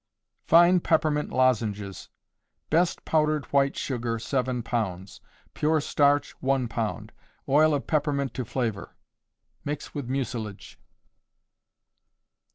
Fine 0.47 0.79
Peppermint 0.79 1.29
Lozenges. 1.31 2.09
Best 2.71 3.05
powdered 3.05 3.45
white 3.53 3.77
sugar, 3.77 4.17
7 4.17 4.63
pounds; 4.63 5.21
pure 5.53 5.79
starch, 5.79 6.31
1 6.41 6.67
pound; 6.67 7.11
oil 7.47 7.71
of 7.75 7.85
peppermint 7.85 8.33
to 8.33 8.43
flavor. 8.43 8.95
Mix 9.63 9.93
with 9.93 10.09
mucilage. 10.09 10.79